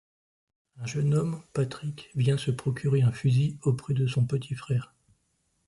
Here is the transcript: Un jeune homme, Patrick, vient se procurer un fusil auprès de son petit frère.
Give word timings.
Un 0.79 0.87
jeune 0.87 1.13
homme, 1.13 1.43
Patrick, 1.53 2.09
vient 2.15 2.35
se 2.39 2.49
procurer 2.49 3.03
un 3.03 3.11
fusil 3.11 3.59
auprès 3.61 3.93
de 3.93 4.07
son 4.07 4.25
petit 4.25 4.55
frère. 4.55 4.95